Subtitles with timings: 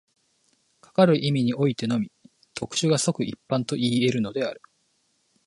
[0.79, 2.11] かかる意味においてのみ、
[2.55, 4.59] 特殊が即一般といい得るのである。